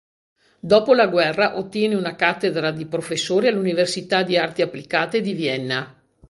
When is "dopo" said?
0.59-0.95